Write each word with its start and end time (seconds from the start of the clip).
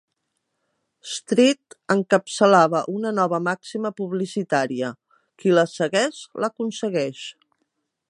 "Street" 1.15 1.75
encapçalava 1.95 2.81
una 2.95 3.13
nova 3.19 3.41
màxima 3.49 3.93
publicitària: 4.01 4.93
"Qui 5.43 5.57
la 5.59 5.69
segueix 5.79 6.27
l'aconsegueix". 6.45 7.27